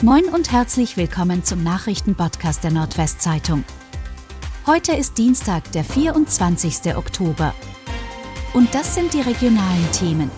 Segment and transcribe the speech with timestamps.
[0.00, 3.64] Moin und herzlich willkommen zum Nachrichtenpodcast der Nordwestzeitung.
[4.64, 6.94] Heute ist Dienstag, der 24.
[6.94, 7.52] Oktober.
[8.54, 10.30] Und das sind die regionalen Themen.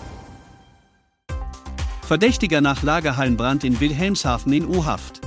[2.01, 5.21] Verdächtiger nach Lagerhallenbrand in Wilhelmshaven in U-Haft.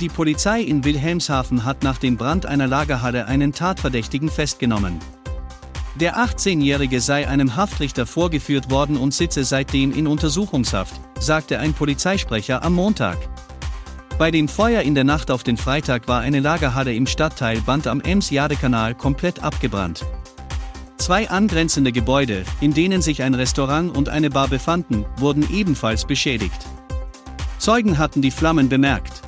[0.00, 5.00] Die Polizei in Wilhelmshaven hat nach dem Brand einer Lagerhalle einen Tatverdächtigen festgenommen.
[5.96, 12.62] Der 18-Jährige sei einem Haftrichter vorgeführt worden und sitze seitdem in Untersuchungshaft, sagte ein Polizeisprecher
[12.62, 13.33] am Montag.
[14.16, 17.88] Bei dem Feuer in der Nacht auf den Freitag war eine Lagerhalle im Stadtteil Band
[17.88, 20.06] am Ems-Jade-Kanal komplett abgebrannt.
[20.98, 26.64] Zwei angrenzende Gebäude, in denen sich ein Restaurant und eine Bar befanden, wurden ebenfalls beschädigt.
[27.58, 29.22] Zeugen hatten die Flammen bemerkt.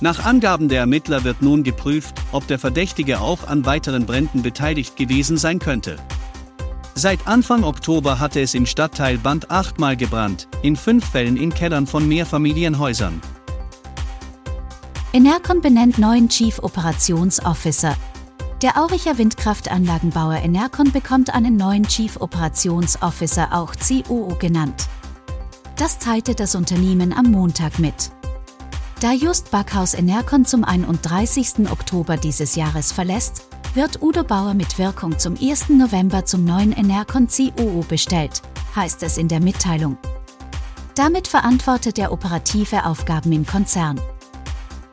[0.00, 4.96] Nach Angaben der Ermittler wird nun geprüft, ob der Verdächtige auch an weiteren Bränden beteiligt
[4.96, 5.96] gewesen sein könnte.
[6.94, 11.86] Seit Anfang Oktober hatte es im Stadtteil Band achtmal gebrannt, in fünf Fällen in Kellern
[11.86, 13.20] von Mehrfamilienhäusern.
[15.12, 17.96] Enercon benennt neuen Chief Operations Officer.
[18.62, 24.86] Der Auricher Windkraftanlagenbauer Enercon bekommt einen neuen Chief Operations Officer, auch COO genannt.
[25.74, 28.12] Das teilte das Unternehmen am Montag mit.
[29.00, 31.68] Da Just Backhaus Enercon zum 31.
[31.68, 35.70] Oktober dieses Jahres verlässt, wird Udo Bauer mit Wirkung zum 1.
[35.70, 38.42] November zum neuen Enercon COO bestellt,
[38.76, 39.98] heißt es in der Mitteilung.
[40.94, 44.00] Damit verantwortet er operative Aufgaben im Konzern.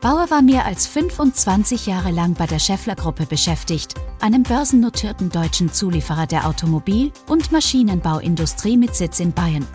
[0.08, 6.28] Bauer war mehr als 25 Jahre lang bei der Scheffler-Gruppe beschäftigt, einem börsennotierten deutschen Zulieferer
[6.28, 9.68] der Automobil- und Maschinenbauindustrie mit Sitz in Bayern.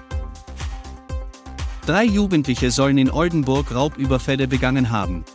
[1.84, 5.26] Drei Jugendliche sollen in Oldenburg Raubüberfälle begangen haben.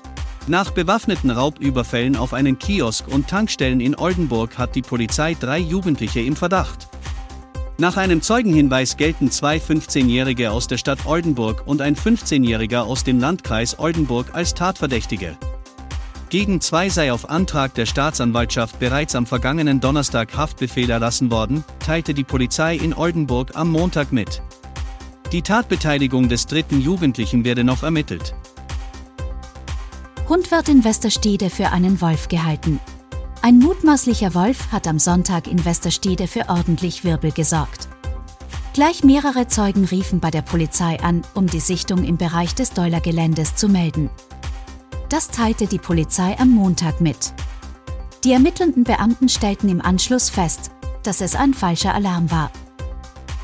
[0.48, 6.22] Nach bewaffneten Raubüberfällen auf einen Kiosk und Tankstellen in Oldenburg hat die Polizei drei Jugendliche
[6.22, 6.88] im Verdacht.
[7.80, 13.20] Nach einem Zeugenhinweis gelten zwei 15-Jährige aus der Stadt Oldenburg und ein 15-Jähriger aus dem
[13.20, 15.38] Landkreis Oldenburg als Tatverdächtige.
[16.30, 22.16] Gegen zwei sei auf Antrag der Staatsanwaltschaft bereits am vergangenen Donnerstag Haftbefehl erlassen worden, teilte
[22.16, 24.42] die Polizei in Oldenburg am Montag mit.
[25.32, 28.34] Die Tatbeteiligung des dritten Jugendlichen werde noch ermittelt.
[30.28, 32.80] Hund wird in Westerstede für einen Wolf gehalten.
[33.48, 37.88] Ein mutmaßlicher Wolf hat am Sonntag in Westerstede für ordentlich Wirbel gesorgt.
[38.74, 43.56] Gleich mehrere Zeugen riefen bei der Polizei an, um die Sichtung im Bereich des Deuler-Geländes
[43.56, 44.10] zu melden.
[45.08, 47.32] Das teilte die Polizei am Montag mit.
[48.26, 50.72] Die ermittelnden Beamten stellten im Anschluss fest,
[51.04, 52.52] dass es ein falscher Alarm war.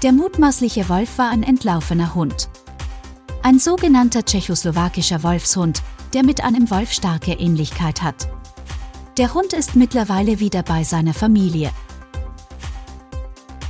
[0.01, 2.49] Der mutmaßliche Wolf war ein entlaufener Hund.
[3.41, 5.81] Ein sogenannter tschechoslowakischer Wolfshund,
[6.13, 8.27] der mit einem Wolf starke Ähnlichkeit hat.
[9.17, 11.69] Der Hund ist mittlerweile wieder bei seiner Familie.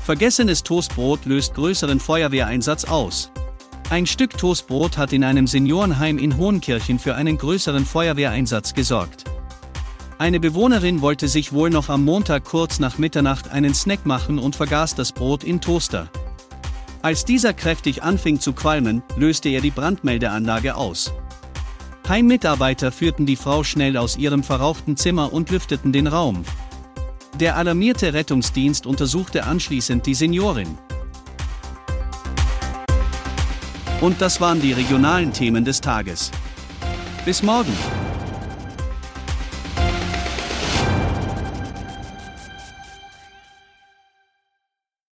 [0.06, 3.30] Vergessenes Toastbrot löst größeren Feuerwehreinsatz aus.
[3.90, 9.26] Ein Stück Toastbrot hat in einem Seniorenheim in Hohenkirchen für einen größeren Feuerwehreinsatz gesorgt.
[10.18, 14.56] Eine Bewohnerin wollte sich wohl noch am Montag kurz nach Mitternacht einen Snack machen und
[14.56, 16.10] vergaß das Brot in Toaster.
[17.02, 21.12] Als dieser kräftig anfing zu qualmen, löste er die Brandmeldeanlage aus.
[22.08, 26.44] Heimmitarbeiter führten die Frau schnell aus ihrem verrauchten Zimmer und lüfteten den Raum.
[27.40, 30.78] Der alarmierte Rettungsdienst untersuchte anschließend die Seniorin.
[34.02, 36.30] Und das waren die regionalen Themen des Tages.
[37.26, 37.74] Bis morgen!